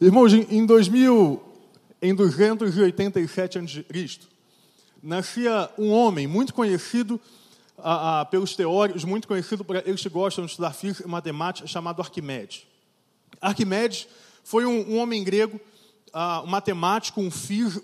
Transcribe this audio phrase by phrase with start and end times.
[0.00, 1.42] Irmãos, em 2000,
[2.00, 4.20] em 287 a.C.,
[5.02, 7.20] nascia um homem muito conhecido
[7.76, 11.66] ah, ah, pelos teóricos, muito conhecido por eles que gostam de estudar física e matemática,
[11.66, 12.64] chamado Arquimedes.
[13.40, 14.06] Arquimedes
[14.44, 15.60] foi um, um homem grego,
[16.44, 17.30] um matemático, um,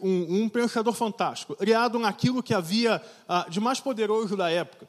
[0.00, 3.02] um, um, pensador fantástico, criado naquilo que havia
[3.50, 4.88] de mais poderoso da época.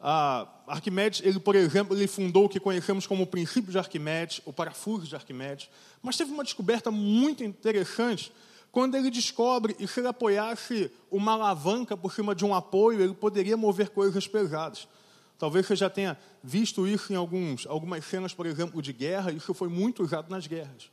[0.00, 4.40] Ah, Arquimedes, ele, por exemplo, ele fundou o que conhecemos como o princípio de Arquimedes,
[4.44, 5.68] o parafuso de Arquimedes,
[6.02, 8.32] mas teve uma descoberta muito interessante
[8.70, 13.14] quando ele descobre que se ele apoiasse uma alavanca por cima de um apoio, ele
[13.14, 14.86] poderia mover coisas pesadas.
[15.38, 19.54] Talvez você já tenha visto isso em alguns, algumas cenas, por exemplo, de guerra, isso
[19.54, 20.90] foi muito usado nas guerras.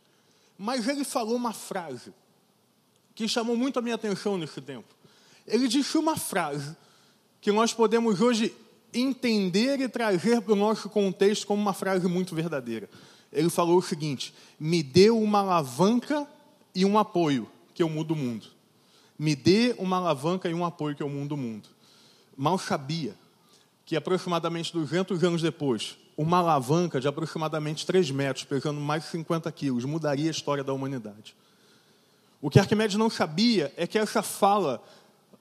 [0.58, 2.14] Mas ele falou uma frase
[3.14, 4.88] que chamou muito a minha atenção nesse tempo.
[5.46, 6.78] Ele disse uma frase
[7.42, 8.56] que nós podemos hoje
[8.94, 12.90] entender e trazer para o nosso contexto como uma frase muito verdadeira.
[13.32, 16.28] Ele falou o seguinte: me deu uma alavanca
[16.74, 18.48] e um apoio que eu mudo o mundo.
[19.18, 21.70] Me dê uma alavanca e um apoio que eu mudo o mundo.
[22.36, 23.16] Mal sabia
[23.86, 29.52] que aproximadamente 200 anos depois, uma alavanca de aproximadamente 3 metros, pesando mais de 50
[29.52, 31.36] quilos, mudaria a história da humanidade.
[32.42, 34.84] O que Arquimedes não sabia é que essa fala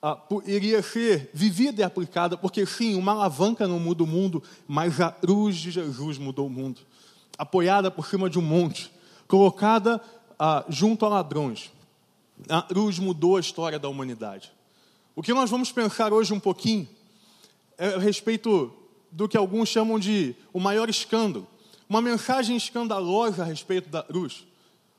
[0.02, 5.00] ah, iria ser vivida e aplicada, porque sim, uma alavanca não muda o mundo, mas
[5.00, 6.80] a cruz de Jesus mudou o mundo.
[7.38, 8.90] Apoiada por cima de um monte,
[9.28, 10.02] colocada
[10.36, 11.70] ah, junto a ladrões.
[12.48, 14.52] A cruz mudou a história da humanidade.
[15.14, 16.88] O que nós vamos pensar hoje um pouquinho
[17.78, 18.72] é a respeito
[19.10, 21.46] do que alguns chamam de o maior escândalo.
[21.88, 24.44] Uma mensagem escandalosa a respeito da cruz.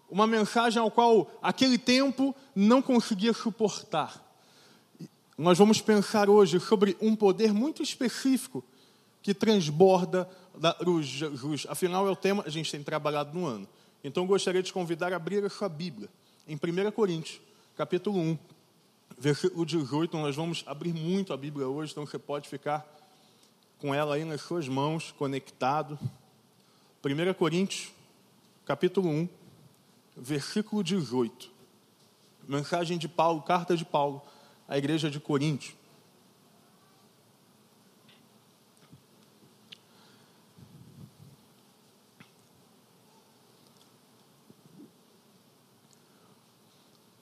[0.10, 4.23] Uma mensagem ao qual aquele tempo não conseguia suportar.
[5.38, 8.64] Nós vamos pensar hoje sobre um poder muito específico
[9.22, 11.66] que transborda da Jesus.
[11.68, 13.68] Afinal, é o tema que a gente tem trabalhado no ano.
[14.04, 16.08] Então, gostaria de convidar a abrir a sua Bíblia
[16.48, 17.42] em 1 Coríntios,
[17.76, 18.38] capítulo 1,
[19.18, 20.16] versículo 18.
[20.18, 22.86] Nós vamos abrir muito a Bíblia hoje, então você pode ficar
[23.80, 25.98] com ela aí nas suas mãos, conectado.
[27.04, 27.92] 1 Coríntios,
[28.66, 29.30] capítulo 1,
[30.16, 31.50] versículo 18.
[32.48, 34.22] Mensagem de Paulo, carta de Paulo
[34.68, 35.74] à igreja de Corinto.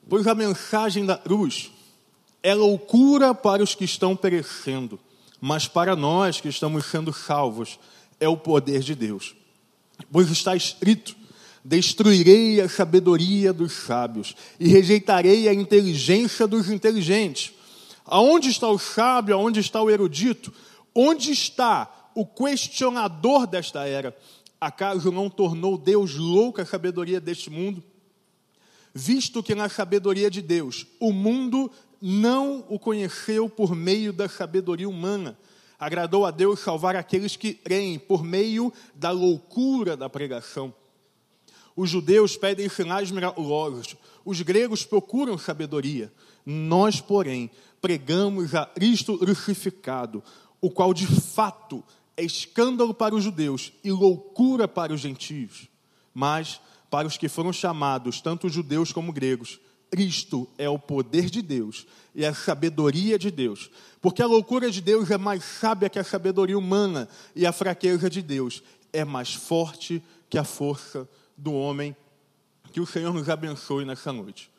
[0.08, 1.70] Pois a mensagem da cruz
[2.42, 5.00] é loucura para os que estão perecendo,
[5.40, 7.78] mas para nós que estamos sendo salvos
[8.20, 9.34] é o poder de Deus.
[10.10, 11.16] Pois está escrito:
[11.64, 17.52] Destruirei a sabedoria dos sábios e rejeitarei a inteligência dos inteligentes.
[18.04, 19.34] Aonde está o sábio?
[19.34, 20.52] Aonde está o erudito?
[20.94, 24.16] Onde está o questionador desta era?
[24.60, 27.82] Acaso não tornou Deus louca a sabedoria deste mundo?
[28.94, 31.70] Visto que na sabedoria de Deus o mundo
[32.00, 35.38] não o conheceu por meio da sabedoria humana,
[35.78, 40.74] agradou a Deus salvar aqueles que creem por meio da loucura da pregação.
[41.76, 46.12] Os judeus pedem sinais miraculosos, os gregos procuram sabedoria.
[46.44, 47.50] Nós, porém,
[47.80, 50.22] pregamos a Cristo crucificado,
[50.60, 51.82] o qual de fato
[52.16, 55.68] é escândalo para os judeus e loucura para os gentios.
[56.14, 56.60] Mas,
[56.90, 59.58] para os que foram chamados, tanto judeus como gregos,
[59.90, 63.70] Cristo é o poder de Deus e a sabedoria de Deus.
[64.00, 68.08] Porque a loucura de Deus é mais sábia que a sabedoria humana, e a fraqueza
[68.08, 68.62] de Deus
[68.92, 70.02] é mais forte
[70.32, 71.06] que a força
[71.36, 71.94] do homem.
[72.72, 74.50] Que o Senhor nos abençoe nessa noite.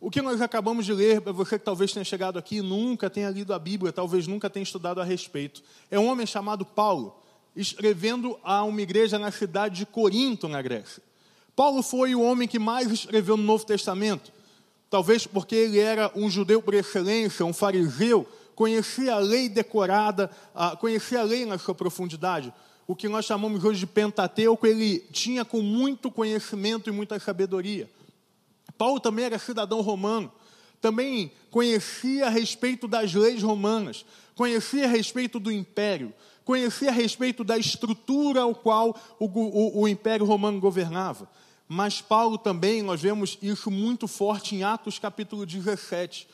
[0.00, 3.08] O que nós acabamos de ler, para você que talvez tenha chegado aqui e nunca
[3.08, 7.16] tenha lido a Bíblia, talvez nunca tenha estudado a respeito, é um homem chamado Paulo,
[7.54, 11.00] escrevendo a uma igreja na cidade de Corinto, na Grécia.
[11.54, 14.32] Paulo foi o homem que mais escreveu no Novo Testamento,
[14.90, 20.28] talvez porque ele era um judeu por excelência, um fariseu, conhecia a lei decorada,
[20.80, 22.52] conhecia a lei na sua profundidade
[22.86, 27.88] o que nós chamamos hoje de Pentateuco, ele tinha com muito conhecimento e muita sabedoria.
[28.76, 30.32] Paulo também era cidadão romano,
[30.80, 36.12] também conhecia a respeito das leis romanas, conhecia a respeito do império,
[36.44, 41.28] conhecia a respeito da estrutura ao qual o, o, o império romano governava.
[41.68, 46.28] Mas Paulo também, nós vemos isso muito forte em Atos capítulo 17.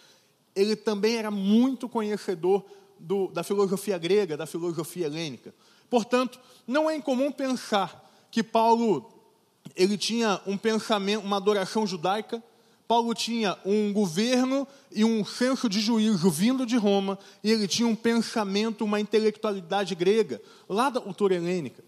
[0.56, 2.64] Ele também era muito conhecedor
[2.98, 5.54] do, da filosofia grega, da filosofia helênica.
[5.90, 9.18] Portanto, não é incomum pensar que Paulo
[9.74, 12.42] ele tinha um pensamento, uma adoração judaica.
[12.86, 17.86] Paulo tinha um governo e um senso de juízo vindo de Roma, e ele tinha
[17.86, 21.84] um pensamento, uma intelectualidade grega, lá da cultura helênica.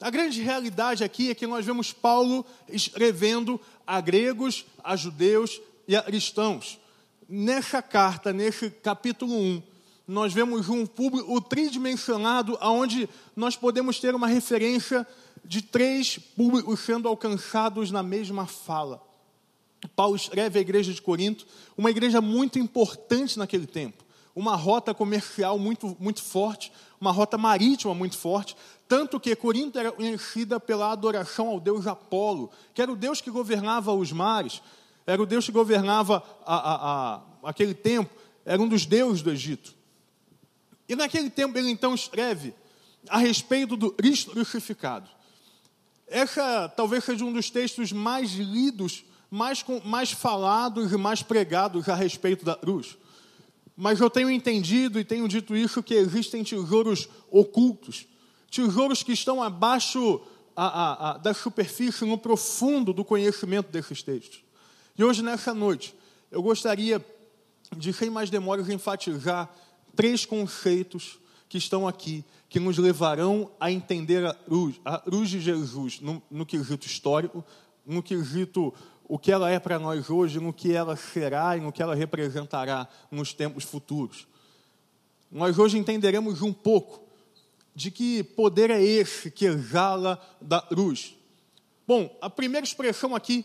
[0.00, 5.96] A grande realidade aqui é que nós vemos Paulo escrevendo a gregos, a judeus e
[5.96, 6.78] a cristãos.
[7.28, 9.62] Nessa carta, nesse capítulo 1,
[10.08, 13.06] nós vemos um público tridimensionado, onde
[13.36, 15.06] nós podemos ter uma referência
[15.44, 19.02] de três públicos sendo alcançados na mesma fala.
[19.94, 21.46] Paulo escreve à igreja de Corinto,
[21.76, 24.02] uma igreja muito importante naquele tempo,
[24.34, 28.56] uma rota comercial muito, muito forte, uma rota marítima muito forte,
[28.88, 33.30] tanto que Corinto era conhecida pela adoração ao deus Apolo, que era o deus que
[33.30, 34.62] governava os mares,
[35.06, 36.74] era o deus que governava a, a,
[37.14, 38.10] a, aquele tempo,
[38.44, 39.77] era um dos deuses do Egito.
[40.88, 42.54] E naquele tempo ele então escreve
[43.08, 45.08] a respeito do Cristo crucificado.
[46.06, 51.94] Essa talvez seja um dos textos mais lidos, mais, mais falados e mais pregados a
[51.94, 52.96] respeito da cruz.
[53.76, 58.06] Mas eu tenho entendido e tenho dito isso que existem tesouros ocultos,
[58.50, 60.20] tesouros que estão abaixo
[60.56, 64.42] a, a, a, da superfície, no profundo do conhecimento desses textos.
[64.96, 65.94] E hoje, nessa noite,
[66.32, 67.04] eu gostaria
[67.76, 69.48] de, sem mais demoras, enfatizar
[69.98, 71.18] três conceitos
[71.48, 76.22] que estão aqui que nos levarão a entender a cruz, a cruz de Jesus no,
[76.30, 77.44] no quesito histórico,
[77.84, 78.72] no quesito
[79.08, 81.96] o que ela é para nós hoje, no que ela será e no que ela
[81.96, 84.28] representará nos tempos futuros.
[85.32, 87.02] Nós hoje entenderemos um pouco
[87.74, 91.16] de que poder é esse que exala da cruz.
[91.84, 93.44] Bom, a primeira expressão aqui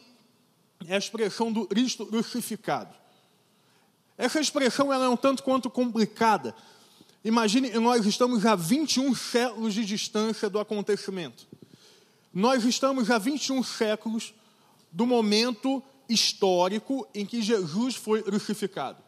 [0.88, 3.03] é a expressão do Cristo crucificado.
[4.18, 6.56] Essa expressão ela é um tanto quanto complicada,
[7.26, 11.48] Imagine, nós estamos a 21 séculos de distância do acontecimento.
[12.34, 14.34] Nós estamos a 21 séculos
[14.92, 19.02] do momento histórico em que Jesus foi crucificado.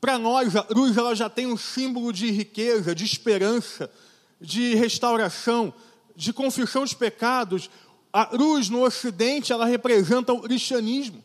[0.00, 3.92] Para nós, a cruz ela já tem um símbolo de riqueza, de esperança,
[4.40, 5.74] de restauração,
[6.16, 7.68] de confissão dos pecados.
[8.10, 11.22] A cruz no Ocidente ela representa o cristianismo.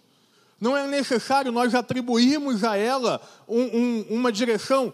[0.59, 4.93] Não é necessário nós atribuirmos a ela um, um, uma direção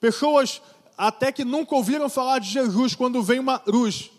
[0.00, 0.62] Pessoas
[0.96, 4.10] até que nunca ouviram falar de Jesus quando vem uma cruz.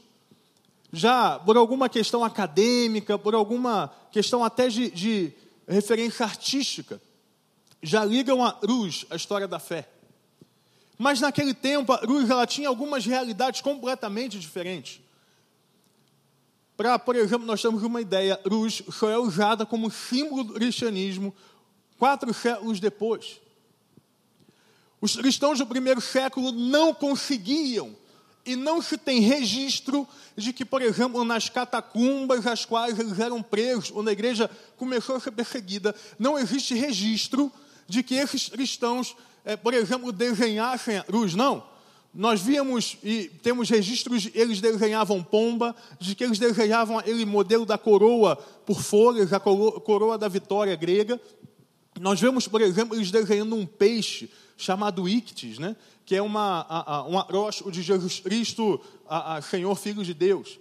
[0.94, 5.34] Já por alguma questão acadêmica, por alguma questão até de, de
[5.68, 7.02] referência artística,
[7.82, 9.90] já ligam a cruz à história da fé.
[11.00, 15.02] Mas naquele tempo a cruz ela tinha algumas realidades completamente diferentes.
[16.82, 21.32] Para, por exemplo, nós temos uma ideia, cruz só é usada como símbolo do cristianismo
[21.96, 23.40] quatro séculos depois.
[25.00, 27.96] Os cristãos do primeiro século não conseguiam
[28.44, 33.44] e não se tem registro de que, por exemplo, nas catacumbas às quais eles eram
[33.44, 37.52] presos, quando a igreja começou a ser perseguida, não existe registro
[37.88, 41.36] de que esses cristãos, é, por exemplo, desenhassem a cruz.
[41.36, 41.64] Não.
[42.14, 47.78] Nós víamos e temos registros, eles desenhavam pomba, de que eles desenhavam aquele modelo da
[47.78, 48.36] coroa
[48.66, 51.20] por folhas, a coroa da vitória grega.
[52.00, 55.76] Nós vemos, por exemplo, eles desenhando um peixe chamado Ictis, né?
[56.06, 60.14] que é uma, a, a, um aróstico de Jesus Cristo, a, a Senhor Filho de
[60.14, 60.60] Deus.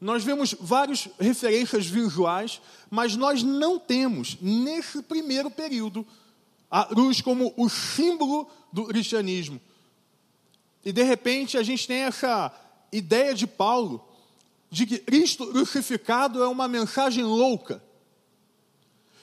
[0.00, 2.60] Nós vemos várias referências visuais,
[2.90, 6.04] mas nós não temos, nesse primeiro período,
[6.68, 9.60] a cruz como o símbolo do cristianismo.
[10.84, 12.52] E de repente a gente tem essa
[12.92, 14.06] ideia de Paulo
[14.70, 17.82] de que Cristo crucificado é uma mensagem louca.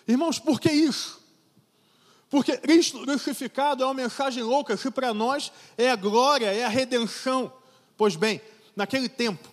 [0.07, 1.21] Irmãos, por que isso?
[2.29, 6.69] Porque Cristo crucificado é uma mensagem louca, se para nós é a glória, é a
[6.69, 7.51] redenção.
[7.95, 8.41] Pois bem,
[8.75, 9.49] naquele tempo,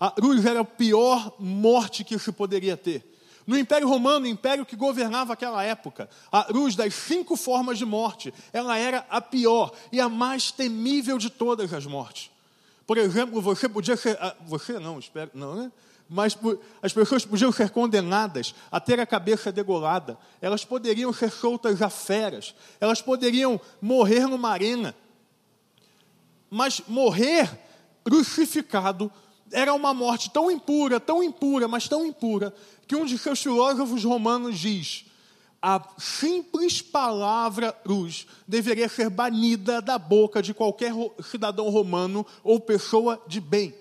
[0.00, 3.13] a cruz era a pior morte que se poderia ter.
[3.46, 7.84] No Império Romano, o império que governava aquela época, a cruz das cinco formas de
[7.84, 12.30] morte, ela era a pior e a mais temível de todas as mortes.
[12.86, 14.16] Por exemplo, você podia ser.
[14.20, 15.72] Ah, você não, espero, não, né?
[16.08, 16.36] mas
[16.82, 21.88] as pessoas podiam ser condenadas a ter a cabeça degolada, elas poderiam ser soltas a
[21.88, 24.94] feras, elas poderiam morrer numa arena.
[26.50, 27.50] Mas morrer
[28.04, 29.10] crucificado
[29.54, 32.52] era uma morte tão impura, tão impura, mas tão impura,
[32.88, 35.06] que um de seus filósofos romanos diz:
[35.62, 40.92] a simples palavra cruz deveria ser banida da boca de qualquer
[41.30, 43.72] cidadão romano ou pessoa de bem.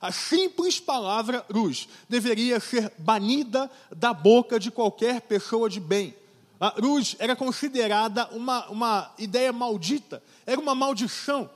[0.00, 6.14] A simples palavra cruz deveria ser banida da boca de qualquer pessoa de bem.
[6.60, 11.48] A cruz era considerada uma, uma ideia maldita, era uma maldição,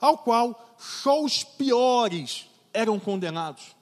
[0.00, 3.76] ao qual só os piores eram condenados.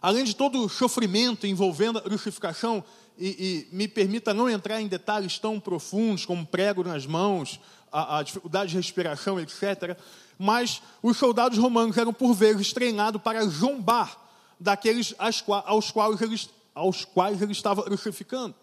[0.00, 2.84] Além de todo o sofrimento envolvendo a crucificação,
[3.18, 7.60] e, e me permita não entrar em detalhes tão profundos como prego nas mãos,
[7.90, 9.96] a, a dificuldade de respiração, etc.,
[10.36, 14.18] mas os soldados romanos eram por vezes treinados para zombar
[14.58, 18.54] daqueles aos quais eles, aos quais ele estava crucificando.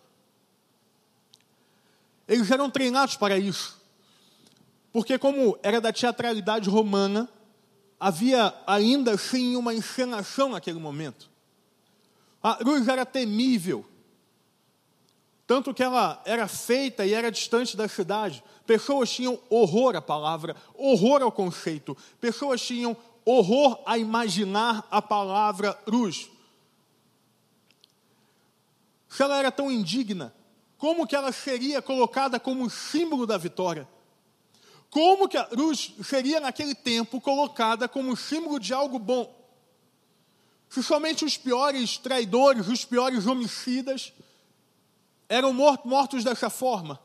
[2.28, 3.80] Eles eram treinados para isso.
[4.92, 7.30] Porque, como era da teatralidade romana,
[8.01, 11.29] havia ainda assim uma encenação naquele momento.
[12.41, 13.86] A cruz era temível,
[15.46, 18.43] tanto que ela era feita e era distante da cidade.
[18.65, 21.96] Pessoas tinham horror à palavra, horror ao conceito.
[22.20, 26.27] Pessoas tinham horror a imaginar a palavra cruz.
[29.08, 30.34] Se ela era tão indigna,
[30.75, 33.88] como que ela seria colocada como símbolo da vitória?
[34.91, 39.33] Como que a cruz seria naquele tempo colocada como símbolo de algo bom?
[40.69, 44.12] Se somente os piores traidores, os piores homicidas
[45.29, 47.00] eram mortos dessa forma.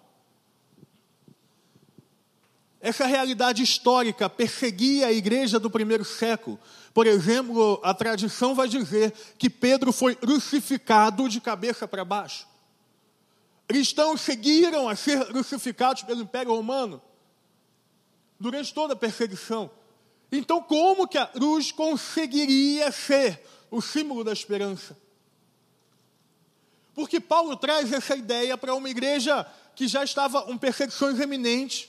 [2.80, 6.58] Essa realidade histórica perseguia a igreja do primeiro século.
[6.92, 12.48] Por exemplo, a tradição vai dizer que Pedro foi crucificado de cabeça para baixo.
[13.68, 17.00] Cristãos seguiram a ser crucificados pelo Império Romano
[18.38, 19.70] durante toda a perseguição.
[20.30, 23.40] Então, como que a cruz conseguiria ser
[23.70, 24.96] o símbolo da esperança?
[26.94, 31.88] Porque Paulo traz essa ideia para uma igreja que já estava em perseguições eminentes,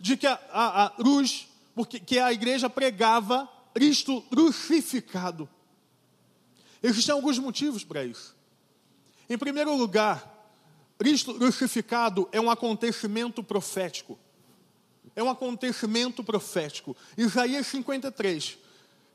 [0.00, 5.48] de que a, a, a cruz, porque que a igreja pregava Cristo crucificado.
[6.82, 8.36] Existem alguns motivos para isso.
[9.30, 10.30] Em primeiro lugar,
[10.98, 14.18] Cristo crucificado é um acontecimento profético.
[15.14, 16.96] É um acontecimento profético.
[17.16, 18.58] Isaías 53,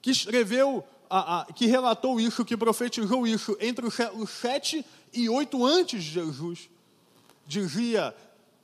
[0.01, 5.29] que escreveu, a, a, que relatou isso, que profetizou isso entre os séculos 7 e
[5.29, 6.69] 8 antes de Jesus,
[7.45, 8.15] dizia: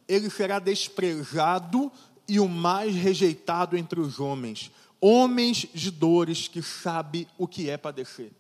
[0.08, 1.92] Ele será desprezado
[2.28, 7.78] e o mais rejeitado entre os homens, homens de dores que sabe o que é
[7.78, 8.32] padecer.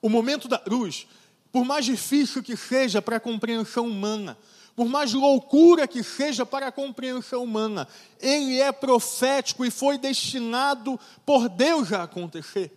[0.00, 1.06] O momento da cruz,
[1.52, 4.38] por mais difícil que seja para a compreensão humana,
[4.78, 7.88] por mais loucura que seja para a compreensão humana,
[8.20, 12.70] ele é profético e foi destinado por Deus a acontecer.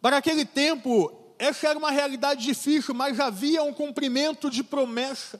[0.00, 5.38] Para aquele tempo, essa era uma realidade difícil, mas havia um cumprimento de promessa.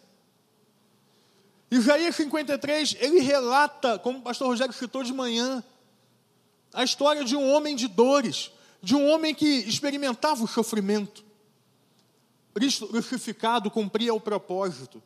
[1.70, 5.64] Isaías 53, ele relata, como o pastor Rogério citou de manhã,
[6.74, 8.50] a história de um homem de dores,
[8.82, 11.31] de um homem que experimentava o sofrimento.
[12.54, 15.02] Cristo crucificado cumpria o propósito.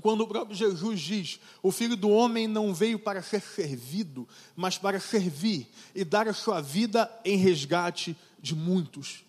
[0.00, 4.78] Quando o próprio Jesus diz: O filho do homem não veio para ser servido, mas
[4.78, 9.24] para servir e dar a sua vida em resgate de muitos.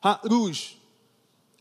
[0.00, 0.78] A cruz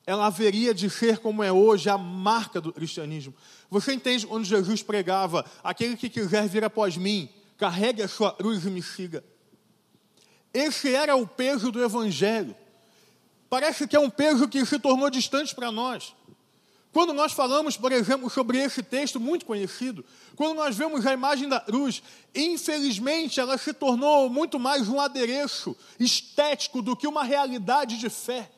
[0.07, 3.34] ela haveria de ser como é hoje a marca do cristianismo.
[3.69, 8.65] Você entende quando Jesus pregava: aquele que quiser vir após mim, carregue a sua cruz
[8.65, 9.22] e me siga.
[10.53, 12.55] Esse era o peso do Evangelho.
[13.49, 16.13] Parece que é um peso que se tornou distante para nós.
[16.91, 20.03] Quando nós falamos, por exemplo, sobre esse texto muito conhecido,
[20.35, 22.01] quando nós vemos a imagem da cruz,
[22.33, 28.49] infelizmente ela se tornou muito mais um adereço estético do que uma realidade de fé.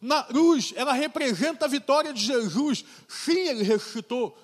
[0.00, 2.84] Na cruz, ela representa a vitória de Jesus.
[3.06, 4.36] Sim, ele ressuscitou.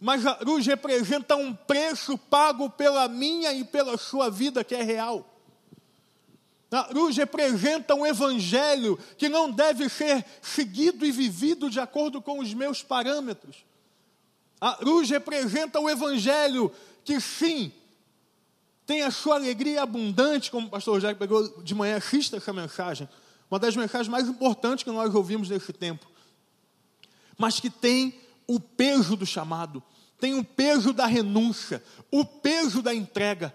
[0.00, 4.82] Mas a cruz representa um preço pago pela minha e pela sua vida que é
[4.82, 5.35] real.
[6.70, 12.40] A cruz representa um evangelho que não deve ser seguido e vivido de acordo com
[12.40, 13.64] os meus parâmetros.
[14.60, 16.72] A cruz representa o evangelho
[17.04, 17.72] que, sim,
[18.84, 23.08] tem a sua alegria abundante, como o pastor Jair pegou de manhã, assista essa mensagem
[23.50, 26.06] uma das mensagens mais importantes que nós ouvimos nesse tempo,
[27.38, 29.82] mas que tem o peso do chamado,
[30.18, 33.54] tem o peso da renúncia, o peso da entrega.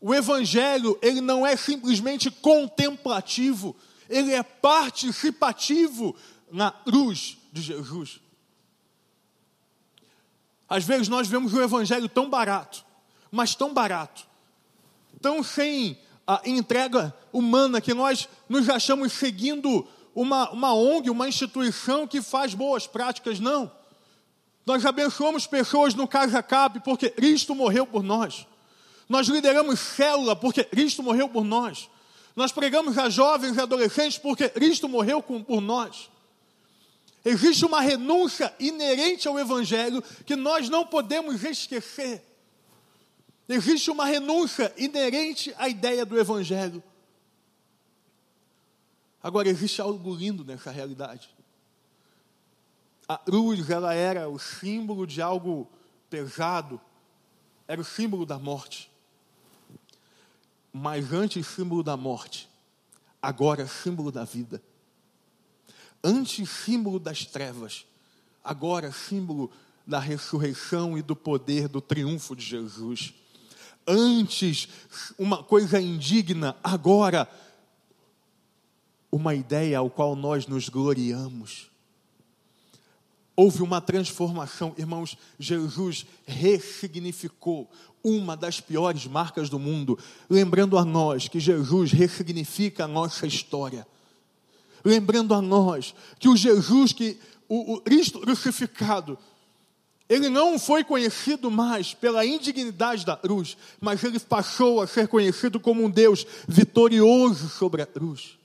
[0.00, 3.74] O evangelho, ele não é simplesmente contemplativo,
[4.08, 6.14] ele é participativo
[6.50, 8.20] na cruz de Jesus.
[10.68, 12.84] Às vezes nós vemos o evangelho tão barato,
[13.30, 14.26] mas tão barato,
[15.20, 22.06] tão sem a entrega humana, que nós nos achamos seguindo uma, uma ONG, uma instituição
[22.06, 23.70] que faz boas práticas, não.
[24.64, 28.46] Nós abençoamos pessoas no Casa Cap porque Cristo morreu por nós.
[29.08, 31.88] Nós lideramos célula porque Cristo morreu por nós.
[32.34, 36.10] Nós pregamos a jovens e adolescentes porque Cristo morreu por nós.
[37.24, 42.22] Existe uma renúncia inerente ao Evangelho que nós não podemos esquecer.
[43.48, 46.82] Existe uma renúncia inerente à ideia do Evangelho.
[49.22, 51.28] Agora, existe algo lindo nessa realidade.
[53.08, 55.68] A cruz, ela era o símbolo de algo
[56.10, 56.80] pesado,
[57.66, 58.90] era o símbolo da morte.
[60.78, 62.50] Mas antes símbolo da morte,
[63.22, 64.62] agora símbolo da vida.
[66.04, 67.86] Antes símbolo das trevas,
[68.44, 69.50] agora símbolo
[69.86, 73.14] da ressurreição e do poder do triunfo de Jesus.
[73.86, 74.68] Antes
[75.18, 77.26] uma coisa indigna, agora
[79.10, 81.70] uma ideia ao qual nós nos gloriamos.
[83.36, 85.16] Houve uma transformação, irmãos.
[85.38, 87.70] Jesus ressignificou
[88.02, 89.98] uma das piores marcas do mundo,
[90.30, 93.86] lembrando a nós que Jesus ressignifica a nossa história.
[94.84, 99.18] Lembrando a nós que o Jesus que o, o Cristo crucificado,
[100.08, 105.58] ele não foi conhecido mais pela indignidade da cruz, mas ele passou a ser conhecido
[105.58, 108.38] como um Deus vitorioso sobre a cruz.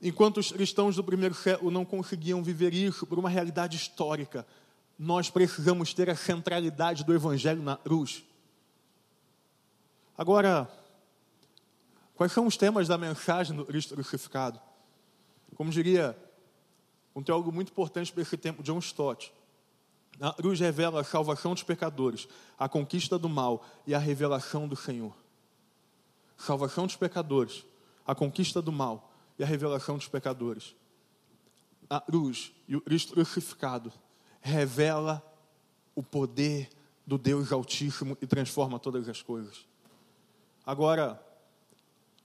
[0.00, 4.46] Enquanto os cristãos do primeiro século não conseguiam viver isso por uma realidade histórica,
[4.96, 8.24] nós precisamos ter a centralidade do Evangelho na cruz.
[10.16, 10.70] Agora,
[12.14, 14.60] quais são os temas da mensagem do Cristo crucificado?
[15.56, 16.16] Como diria
[17.14, 19.32] um teólogo muito importante para esse tempo, John Stott,
[20.20, 24.76] a cruz revela a salvação dos pecadores, a conquista do mal e a revelação do
[24.76, 25.14] Senhor.
[26.36, 27.64] Salvação dos pecadores,
[28.06, 29.07] a conquista do mal
[29.38, 30.74] e a revelação dos pecadores.
[31.88, 33.92] A cruz e o Cristo crucificado
[34.40, 35.22] revela
[35.94, 36.68] o poder
[37.06, 39.66] do Deus Altíssimo e transforma todas as coisas.
[40.66, 41.22] Agora,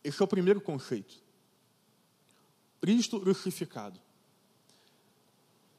[0.04, 1.22] esse é o primeiro conceito.
[2.82, 4.00] Cristo crucificado.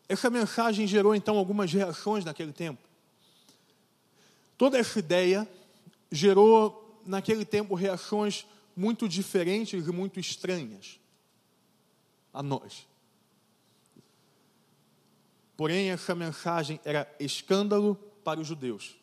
[0.08, 2.80] Essa mensagem gerou então algumas reações naquele tempo.
[4.56, 5.48] Toda essa ideia
[6.10, 10.98] gerou naquele tempo reações muito diferentes e muito estranhas
[12.34, 12.86] a nós.
[15.56, 18.96] Porém, essa mensagem era escândalo para os judeus.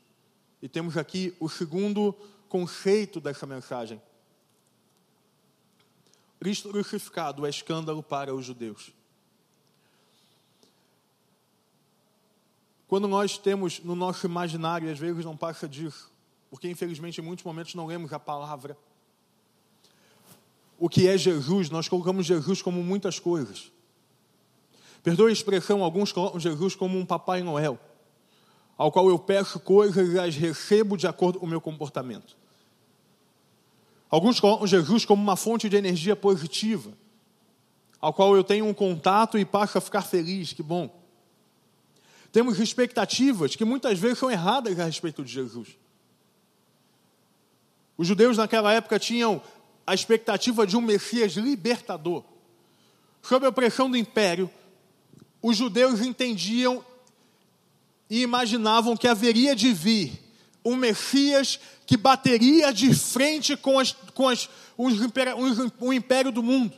[0.61, 2.13] E temos aqui o segundo
[2.49, 4.01] conceito dessa mensagem.
[6.39, 8.91] Cristo crucificado é escândalo para os judeus.
[12.87, 16.11] Quando nós temos no nosso imaginário, às vezes não passa disso,
[16.49, 18.77] porque infelizmente em muitos momentos não lemos a palavra
[20.81, 23.71] o que é Jesus, nós colocamos Jesus como muitas coisas.
[25.03, 27.79] Perdoe a expressão, alguns colocam Jesus como um Papai Noel,
[28.75, 32.35] ao qual eu peço coisas e as recebo de acordo com o meu comportamento.
[34.09, 36.91] Alguns colocam Jesus como uma fonte de energia positiva,
[37.99, 40.89] ao qual eu tenho um contato e passo a ficar feliz, que bom.
[42.31, 45.77] Temos expectativas que muitas vezes são erradas a respeito de Jesus.
[47.95, 49.43] Os judeus naquela época tinham
[49.85, 52.23] a expectativa de um Messias libertador.
[53.21, 54.49] Sob a pressão do império,
[55.41, 56.83] os judeus entendiam
[58.09, 60.11] e imaginavam que haveria de vir
[60.63, 64.99] um Messias que bateria de frente com, as, com as, os,
[65.79, 66.73] o império do mundo.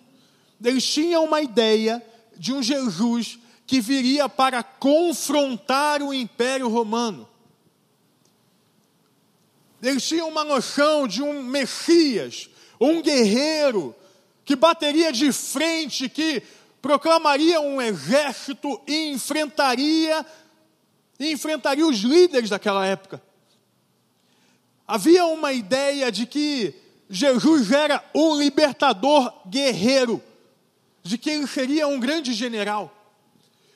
[0.63, 2.01] Eles tinham uma ideia
[2.37, 3.37] de um Jesus
[3.67, 7.27] que viria para confrontar o império romano.
[9.81, 13.95] Eles tinham uma noção de um Messias um guerreiro
[14.45, 16.43] que bateria de frente, que
[16.81, 20.25] proclamaria um exército e enfrentaria
[21.19, 23.21] e enfrentaria os líderes daquela época.
[24.85, 26.75] Havia uma ideia de que
[27.09, 30.21] Jesus era um libertador guerreiro,
[31.01, 32.93] de que ele seria um grande general.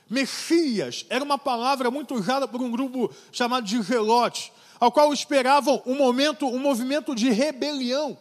[0.09, 5.81] Messias era uma palavra muito usada por um grupo chamado de zelotes, ao qual esperavam
[5.85, 8.17] um momento, um movimento de rebelião.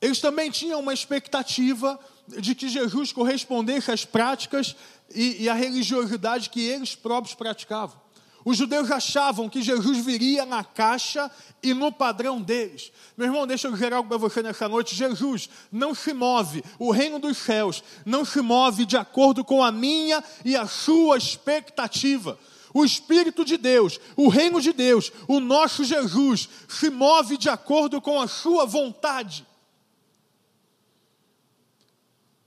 [0.00, 4.76] Eles também tinham uma expectativa de que Jesus correspondesse às práticas
[5.14, 8.06] e, e à religiosidade que eles próprios praticavam.
[8.44, 11.28] Os judeus achavam que Jesus viria na caixa
[11.60, 12.92] e no padrão deles.
[13.16, 14.94] Meu irmão, deixa eu dizer algo para você nessa noite.
[14.94, 19.72] Jesus não se move, o reino dos céus não se move de acordo com a
[19.72, 22.38] minha e a sua expectativa.
[22.72, 28.00] O Espírito de Deus, o reino de Deus, o nosso Jesus, se move de acordo
[28.00, 29.44] com a sua vontade.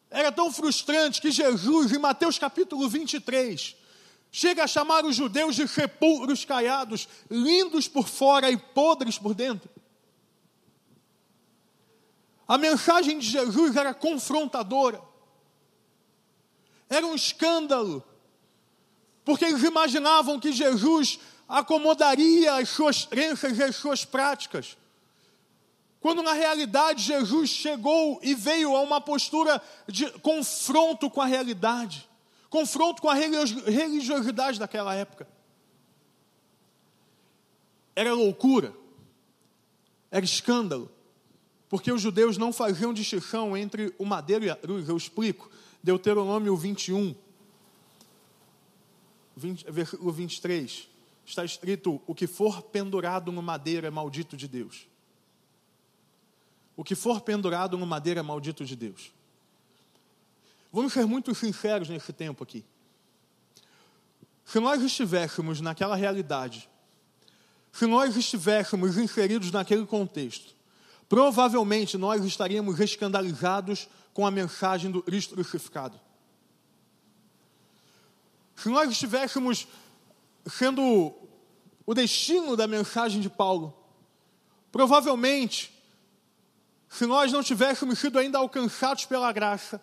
[0.09, 3.75] Era tão frustrante que Jesus, em Mateus capítulo 23,
[4.31, 9.69] chega a chamar os judeus de sepulcros caiados, lindos por fora e podres por dentro.
[12.47, 14.99] A mensagem de Jesus era confrontadora,
[16.89, 18.03] era um escândalo,
[19.23, 24.75] porque eles imaginavam que Jesus acomodaria as suas crenças e as suas práticas.
[25.99, 32.07] Quando na realidade Jesus chegou e veio a uma postura de confronto com a realidade,
[32.49, 35.27] confronto com a religiosidade daquela época.
[37.93, 38.73] Era loucura,
[40.09, 40.89] era escândalo,
[41.67, 44.87] porque os judeus não faziam distinção entre o madeiro e a cruz.
[44.87, 45.51] Eu explico.
[45.81, 47.15] Deuteronômio 21,
[49.35, 50.89] 20, versículo 23,
[51.25, 54.87] está escrito: O que for pendurado no madeiro é maldito de Deus.
[56.79, 59.11] O que for pendurado no madeiro é maldito de Deus.
[60.71, 62.63] Vamos ser muito sinceros nesse tempo aqui.
[64.45, 66.69] Se nós estivéssemos naquela realidade,
[67.69, 70.55] se nós estivéssemos inseridos naquele contexto,
[71.09, 75.99] provavelmente nós estaríamos escandalizados com a mensagem do Cristo crucificado.
[78.55, 79.67] Se nós estivéssemos
[80.47, 81.13] sendo
[81.85, 83.77] o destino da mensagem de Paulo,
[84.71, 85.77] provavelmente
[86.89, 89.81] se nós não tivéssemos sido ainda alcançados pela graça,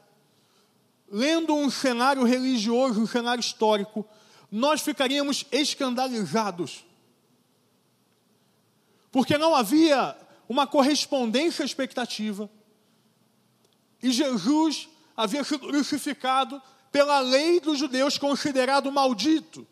[1.08, 4.04] lendo um cenário religioso, um cenário histórico,
[4.50, 6.84] nós ficaríamos escandalizados.
[9.12, 10.16] Porque não havia
[10.48, 12.50] uma correspondência à expectativa.
[14.02, 19.66] E Jesus havia sido crucificado pela lei dos judeus, considerado maldito.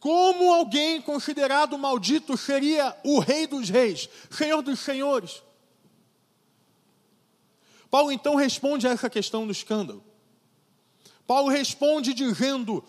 [0.00, 5.42] Como alguém considerado maldito seria o Rei dos Reis, Senhor dos Senhores?
[7.92, 10.02] Paulo então responde a essa questão do escândalo.
[11.26, 12.82] Paulo responde dizendo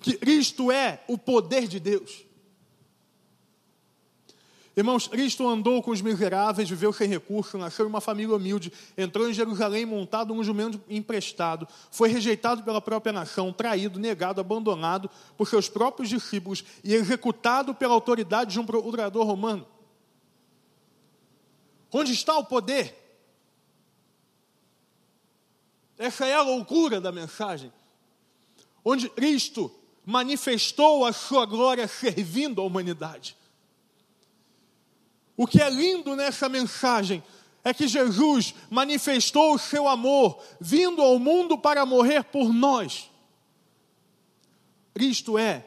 [0.00, 2.24] que Cristo é o poder de Deus.
[4.76, 9.30] Irmãos, Cristo andou com os miseráveis, viveu sem recurso, nasceu em uma família humilde, entrou
[9.30, 15.46] em Jerusalém montado um jumento emprestado, foi rejeitado pela própria nação, traído, negado, abandonado por
[15.46, 19.64] seus próprios discípulos e executado pela autoridade de um procurador romano.
[21.92, 22.96] Onde está o poder?
[26.00, 27.70] Essa é a loucura da mensagem.
[28.82, 29.70] Onde Cristo
[30.02, 33.36] manifestou a sua glória servindo a humanidade.
[35.36, 37.22] O que é lindo nessa mensagem
[37.62, 43.10] é que Jesus manifestou o seu amor, vindo ao mundo para morrer por nós.
[44.94, 45.66] Cristo é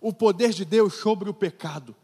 [0.00, 1.94] o poder de Deus sobre o pecado.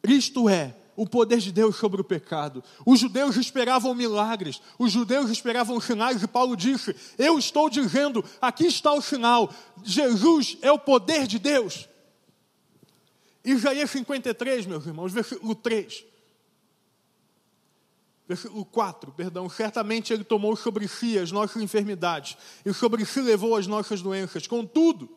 [0.00, 2.64] Cristo é o poder de Deus sobre o pecado.
[2.84, 8.66] Os judeus esperavam milagres, os judeus esperavam sinais, e Paulo disse: Eu estou dizendo, aqui
[8.66, 9.52] está o sinal,
[9.84, 11.88] Jesus é o poder de Deus.
[13.44, 16.04] Isaías 53, meus irmãos, versículo 3.
[18.28, 19.48] Versículo 4, perdão.
[19.48, 24.48] Certamente ele tomou sobre si as nossas enfermidades e sobre si levou as nossas doenças.
[24.48, 25.08] Contudo,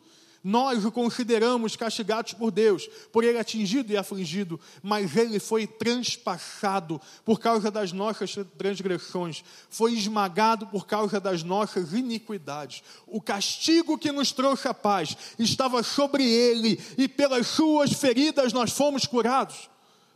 [0.42, 7.00] nós o consideramos castigados por Deus, por ele atingido e afligido, mas ele foi transpassado
[7.24, 12.82] por causa das nossas transgressões, foi esmagado por causa das nossas iniquidades.
[13.06, 18.72] O castigo que nos trouxe a paz estava sobre ele, e pelas suas feridas nós
[18.72, 19.68] fomos curados.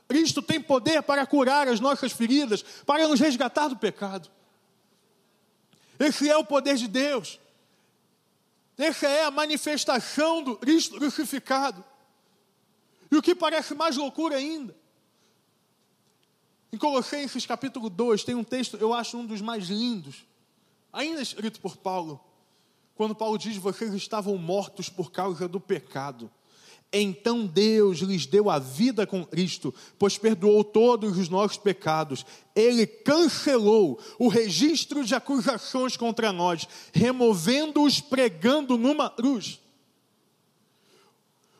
[0.09, 4.31] Cristo tem poder para curar as nossas feridas, para nos resgatar do pecado.
[5.99, 7.39] Esse é o poder de Deus.
[8.77, 11.85] Essa é a manifestação do Cristo crucificado.
[13.11, 14.77] E o que parece mais loucura ainda,
[16.73, 20.27] em Colossenses capítulo 2, tem um texto, eu acho um dos mais lindos,
[20.93, 22.21] ainda escrito por Paulo,
[22.97, 26.31] quando Paulo diz: Vocês estavam mortos por causa do pecado
[27.01, 32.25] então Deus lhes deu a vida com Cristo, pois perdoou todos os nossos pecados.
[32.55, 39.61] Ele cancelou o registro de acusações contra nós, removendo-os pregando numa cruz.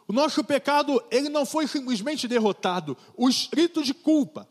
[0.07, 2.97] O nosso pecado, ele não foi simplesmente derrotado.
[3.17, 4.43] O escrito de culpa,